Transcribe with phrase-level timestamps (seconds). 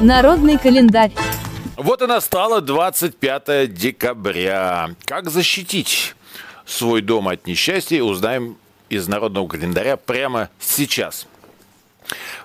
[0.00, 1.12] Народный календарь.
[1.76, 4.90] Вот и настало 25 декабря.
[5.04, 6.14] Как защитить
[6.66, 8.56] свой дом от несчастья, узнаем
[8.88, 11.26] из народного календаря прямо сейчас.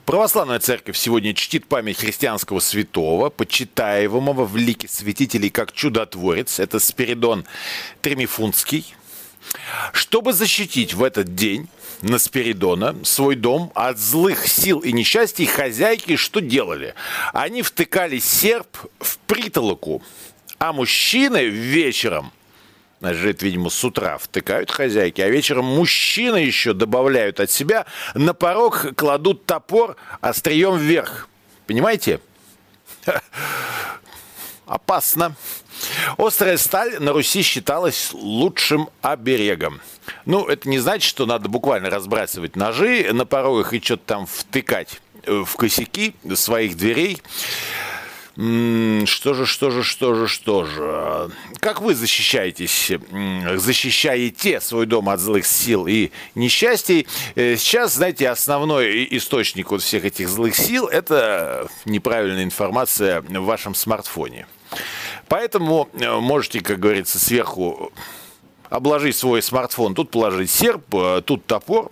[0.06, 6.60] Православная церковь сегодня чтит память христианского святого, почитаемого в лике святителей как чудотворец.
[6.60, 7.46] Это Спиридон
[8.02, 8.96] Тремифунский.
[9.94, 11.68] Чтобы защитить в этот день
[12.02, 16.94] на Спиридона свой дом от злых сил и несчастий, хозяйки что делали?
[17.34, 20.02] Они втыкали серп в притолоку,
[20.58, 22.32] а мужчины вечером–
[23.00, 28.94] Значит, видимо, с утра втыкают хозяйки, а вечером мужчины еще добавляют от себя, на порог
[28.96, 31.30] кладут топор острием вверх.
[31.66, 32.20] Понимаете?
[34.70, 35.36] Опасно.
[36.18, 39.82] Острая сталь на Руси считалась лучшим оберегом.
[40.28, 45.02] Ну, это не значит, что надо буквально разбрасывать ножи на порогах и что-то там втыкать
[45.26, 47.20] в косяки своих дверей.
[48.36, 51.32] Что же, что же, что же, что же?
[51.60, 52.92] Как вы защищаетесь,
[53.56, 57.08] защищаете свой дом от злых сил и несчастий?
[57.36, 63.76] Э, сейчас, знаете, основной источник вот всех этих злых сил– это неправильная информация в вашем
[63.76, 64.46] смартфоне.
[65.30, 67.94] Поэтому э, можете, как говорится, сверху
[68.70, 71.92] обложить свой смартфон, тут положить серп, э, тут топор.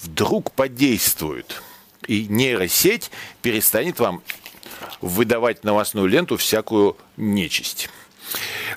[0.00, 1.60] Вдруг подействует,
[2.06, 3.10] и нейросеть
[3.42, 4.22] перестанет вам
[5.00, 7.90] выдавать новостную ленту всякую нечисть.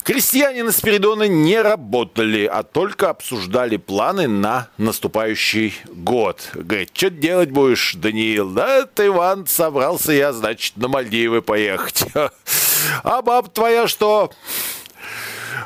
[0.03, 6.49] Крестьяне на Спиридона не работали, а только обсуждали планы на наступающий год.
[6.55, 8.49] Говорит, что делать будешь, Даниил?
[8.49, 12.05] Да, Иван, собрался я, значит, на Мальдивы поехать.
[13.03, 14.31] А баб твоя что?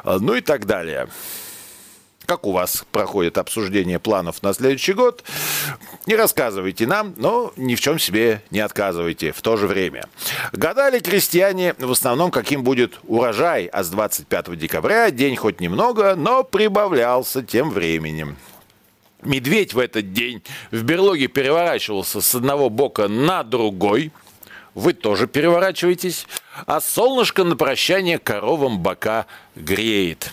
[0.04, 1.08] Ну и так далее.
[2.26, 5.24] Как у вас проходит обсуждение планов на следующий год?
[6.08, 10.06] Не рассказывайте нам, но ни в чем себе не отказывайте в то же время.
[10.52, 16.44] Гадали крестьяне в основном, каким будет урожай, а с 25 декабря день хоть немного, но
[16.44, 18.38] прибавлялся тем временем.
[19.22, 24.12] Медведь в этот день в берлоге переворачивался с одного бока на другой.
[24.76, 26.28] Вы тоже переворачиваетесь.
[26.68, 29.26] А солнышко на прощание коровам бока
[29.56, 30.32] греет.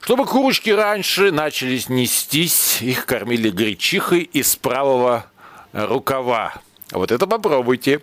[0.00, 5.26] Чтобы курочки раньше начали нестись, их кормили гречихой из правого
[5.72, 6.54] рукава.
[6.90, 8.00] Вот это попробуйте.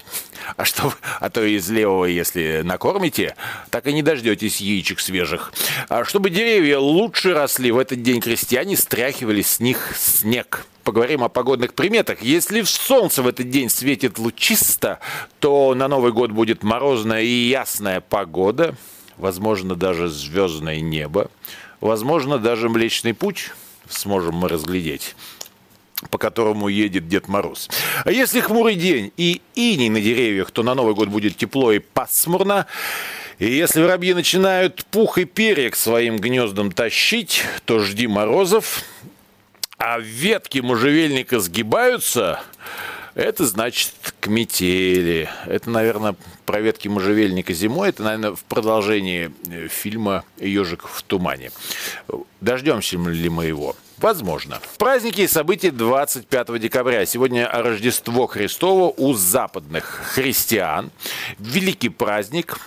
[0.57, 3.35] А, что, а то из левого, если накормите,
[3.71, 5.53] так и не дождетесь яичек свежих.
[5.89, 10.67] А чтобы деревья лучше росли, в этот день крестьяне стряхивали с них снег.
[10.85, 12.21] Поговорим о погодных приметах.
[12.21, 14.99] Если в солнце в этот день светит лучисто,
[15.39, 18.75] то на Новый год будет морозная и ясная погода,
[19.17, 21.31] возможно, даже звездное небо.
[21.81, 23.51] Возможно, даже Млечный Путь
[23.89, 25.15] сможем мы разглядеть
[26.11, 27.69] по которому едет Дед Мороз.
[28.03, 31.79] А если хмурый день и иней на деревьях, то на Новый год будет тепло и
[31.79, 32.67] пасмурно.
[33.39, 38.83] И если воробьи начинают пух и перья к своим гнездам тащить, то жди морозов.
[39.77, 42.41] А ветки можжевельника сгибаются,
[43.13, 45.29] это значит к метели.
[45.45, 46.15] Это, наверное,
[46.45, 47.89] про ветки можжевельника зимой.
[47.89, 51.51] Это, наверное, в продолжении э, фильма «Ежик в тумане».
[52.41, 53.75] Дождемся ли мы его?
[53.97, 54.59] Возможно.
[54.77, 57.05] Праздники и события 25 декабря.
[57.05, 60.91] Сегодня Рождество Христово у западных христиан.
[61.39, 62.59] Великий праздник,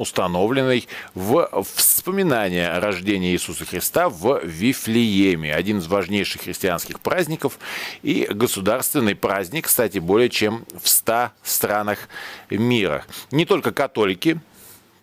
[0.00, 5.54] установленный в вспоминание рождения Иисуса Христа в Вифлееме.
[5.54, 7.58] Один из важнейших христианских праздников
[8.02, 12.08] и государственный праздник, кстати, более чем в 100 странах
[12.48, 13.04] мира.
[13.30, 14.40] Не только католики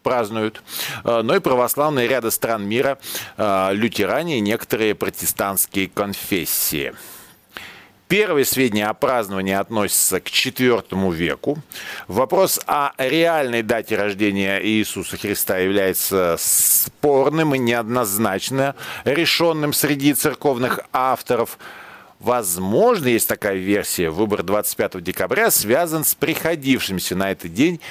[0.02, 0.64] празднуют,
[1.04, 2.98] э, но и православные ряда стран мира,
[3.38, 6.96] э, лютеране и некоторые протестантские конфессии.
[8.08, 11.58] Первые сведения о праздновании относятся к IV веку.
[12.08, 21.60] Вопрос о реальной дате рождения Иисуса Христа является спорным и неоднозначно решенным среди церковных авторов.
[22.20, 27.82] Возможно, есть такая версия, выбор 25 декабря связан с приходившимся на этот день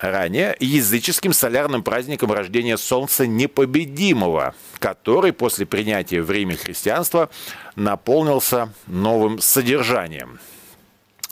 [0.00, 7.30] ранее языческим солярным праздником рождения Солнца Непобедимого, который после принятия в Риме христианства
[7.76, 10.40] наполнился новым содержанием.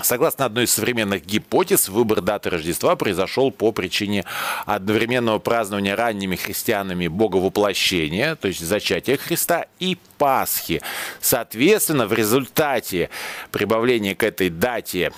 [0.00, 4.24] Согласно одной из современных гипотез, выбор даты Рождества произошел по причине
[4.64, 10.82] одновременного празднования ранними христианами Бога воплощения, то есть зачатия Христа, и Пасхи.
[11.20, 13.08] Соответственно, в результате
[13.52, 15.12] прибавления к этой дате,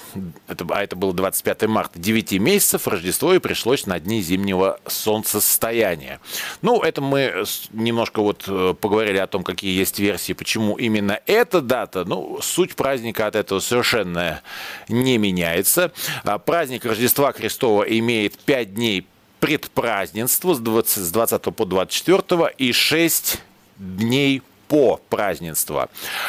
[0.47, 6.21] это, а это было 25 марта, 9 месяцев, Рождество и пришлось на дни зимнего солнцестояния.
[6.61, 11.63] Ну, это мы немножко вот э, поговорили о том, какие есть версии, почему именно эта
[11.63, 12.05] дата.
[12.05, 14.43] Ну, суть праздника от этого совершенно
[14.89, 15.93] не меняется.
[16.25, 19.07] А праздник Рождества Христова имеет 5 дней
[19.41, 23.41] предпразднества с 20, с 20 по 24 и 6
[23.79, 25.89] дней по празднества.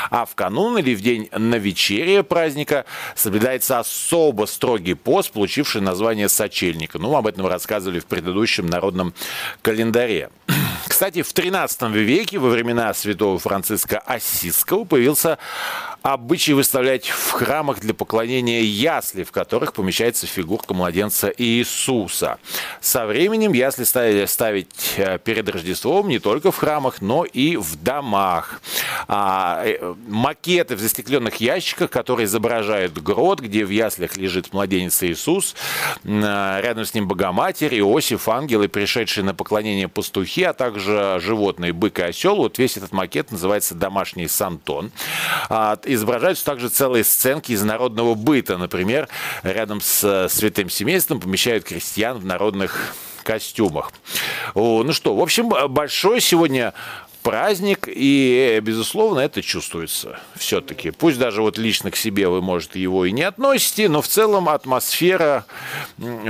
[0.09, 2.85] А в канун или в день на вечере праздника
[3.15, 6.97] соблюдается особо строгий пост, получивший название сочельника.
[6.97, 9.13] Ну, об этом рассказывали в предыдущем народном
[9.61, 10.31] календаре.
[10.88, 15.38] Кстати, в 13 веке, во времена святого Франциска Ассизского, появился
[16.01, 22.39] обычай выставлять в храмах для поклонения ясли, в которых помещается фигурка младенца Иисуса.
[22.80, 27.81] Со временем ясли стали ставить э, перед Рождеством не только в храмах, но и в
[27.81, 28.62] домах.
[29.07, 35.56] А, э, макеты в застекленных ящиках, которые изображают грот, где в яслях лежит младенец Иисус,
[36.03, 42.00] э, рядом с ним Богоматерь, Иосиф, ангелы, пришедшие на поклонение пастухи, а также животные, бык
[42.00, 42.38] и осел.
[42.38, 44.92] Вот весь этот макет называется «Домашний Сантон».
[45.93, 48.57] Изображаются также целые сценки из народного быта.
[48.57, 49.07] Например,
[49.43, 53.91] рядом с э, святым семейством помещают крестьян в народных костюмах.
[54.55, 56.73] Ну что, в общем, большой сегодня
[57.21, 60.91] праздник, и, безусловно, это чувствуется все-таки.
[60.91, 64.49] Пусть даже вот лично к себе вы, может, его и не относите, но в целом
[64.49, 65.45] атмосфера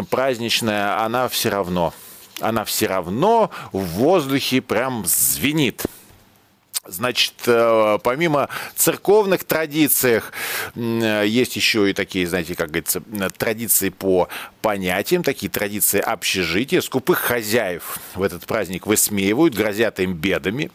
[0.10, 1.94] праздничная, она все равно,
[2.40, 5.86] она все равно в воздухе прям звенит.
[6.88, 10.34] Значит, э, помимо церковных традициях,
[10.76, 13.04] есть еще и такие, знаете, как говорится,
[13.38, 14.30] традиции по
[14.64, 16.82] понятиям, такие традиции общежития.
[16.82, 20.72] Скупых хозяев в этот праздник высмеивают, грозят им бедами.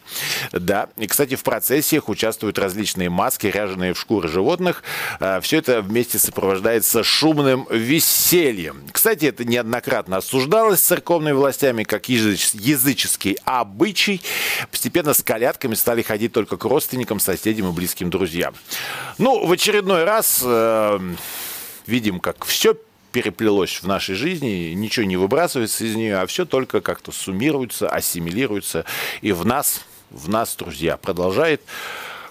[0.53, 0.87] Да.
[0.95, 4.83] И, кстати, в процессиях участвуют различные маски, ряженые в шкуры животных.
[5.19, 8.83] Э, Все это вместе сопровождается шумным весельем.
[8.93, 14.21] Кстати, это неоднократно осуждалось церковными властями как языческий обычай.
[14.71, 18.53] Постепенно с колядками стали ходить только к родственникам, соседям и близким друзьям.
[19.17, 20.99] Ну, в очередной раз э,
[21.85, 22.75] видим, как все
[23.11, 28.85] переплелось в нашей жизни, ничего не выбрасывается из нее, а все только как-то суммируется, ассимилируется,
[29.21, 31.61] и в нас, в нас, друзья, продолжает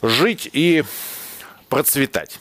[0.03, 0.85] жить и
[1.69, 2.39] процветать.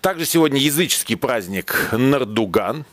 [0.00, 2.84] Также сегодня языческий праздник Нардуган.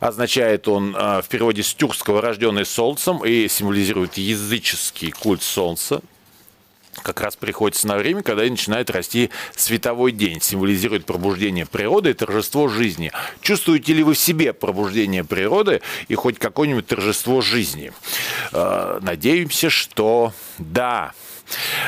[0.00, 6.00] Означает он э, в переводе с тюркского «рожденный солнцем» и символизирует языческий культ солнца
[7.04, 12.66] как раз приходится на время, когда начинает расти световой день, символизирует пробуждение природы и торжество
[12.66, 13.12] жизни.
[13.42, 17.92] Чувствуете ли вы в себе пробуждение природы и хоть какое-нибудь торжество жизни?
[18.52, 21.12] Э, надеемся, что да.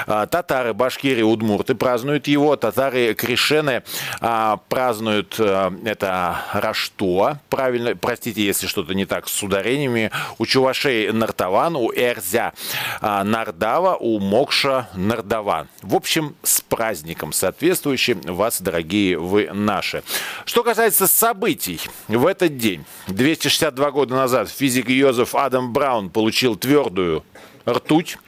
[0.07, 2.57] А, татары, башкиры, удмурты празднуют его.
[2.57, 3.83] Татары, кришены
[4.21, 7.41] а, празднуют а, это Раштуа.
[7.49, 10.11] Правильно, простите, если что-то не так с ударениями.
[10.39, 12.53] У чувашей Нартаван, у Эрзя
[13.01, 15.69] Нардава, у Мокша Нардаван.
[15.83, 20.03] В общем, с праздником соответствующим вас, дорогие вы наши.
[20.45, 22.85] Что касается событий в этот день.
[23.09, 27.25] 262 года назад физик Йозеф Адам Браун получил твердую
[27.69, 28.19] ртуть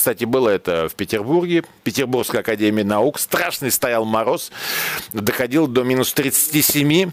[0.00, 3.18] кстати, было это в Петербурге, Петербургская академия наук.
[3.18, 4.50] Страшный стоял мороз,
[5.12, 7.10] доходил до минус 37.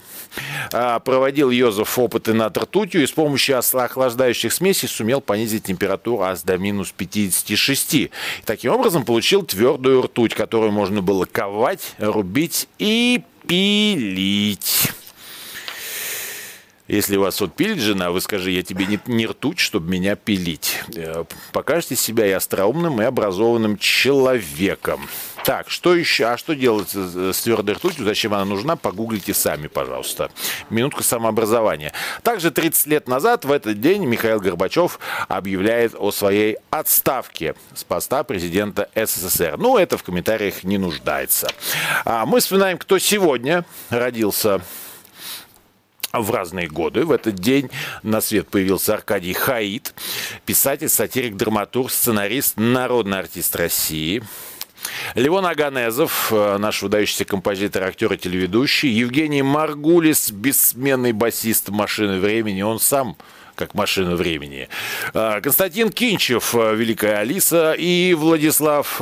[0.71, 6.43] А, проводил Йозеф опыты над ртутью и с помощью охлаждающих смесей сумел понизить температуру аж
[6.43, 7.93] до минус 56.
[7.95, 8.11] И
[8.45, 14.93] таким образом получил твердую ртуть, которую можно было ковать, рубить и пилить.
[16.87, 20.79] Если вас вот пилит жена, вы скажи, я тебе не, не ртуть, чтобы меня пилить.
[20.95, 25.07] Э, покажете себя и остроумным, и образованным человеком.
[25.43, 26.25] Так, что еще?
[26.25, 28.05] А что делать с твердой ртутью?
[28.05, 28.75] Зачем она нужна?
[28.75, 30.31] Погуглите сами, пожалуйста.
[30.69, 31.93] Минутка самообразования.
[32.23, 38.23] Также 30 лет назад в этот день Михаил Горбачев объявляет о своей отставке с поста
[38.23, 39.55] президента СССР.
[39.57, 41.49] Ну, это в комментариях не нуждается.
[42.05, 44.61] А мы вспоминаем, кто сегодня родился
[46.19, 47.05] в разные годы.
[47.05, 47.69] В этот день
[48.03, 49.93] на свет появился Аркадий Хаид,
[50.45, 54.23] писатель, сатирик, драматург, сценарист, народный артист России.
[55.15, 58.89] Левон Аганезов, э, наш выдающийся композитор, актер и телеведущий.
[58.89, 62.61] Евгений Маргулис, бессменный басист «Машины времени».
[62.61, 63.17] Он сам
[63.57, 64.69] как машина времени.
[65.13, 69.01] А, Константин Кинчев, Великая Алиса и Владислав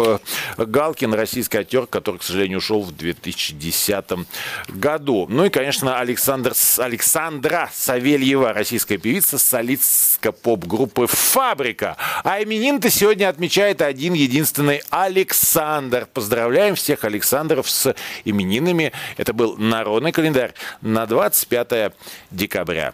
[0.58, 4.06] Галкин, российский актер, который, к сожалению, ушел в 2010
[4.70, 5.28] году.
[5.30, 11.98] Ну и, конечно, Александр, Александра Савельева, российская певица, солистка поп-группы «Фабрика».
[12.24, 16.08] А именин-то сегодня отмечает один единственный Александр.
[16.14, 17.94] Поздравляем всех Александров с
[18.24, 18.94] именинами.
[19.18, 21.94] Это был народный календарь на 25
[22.32, 22.94] декабря.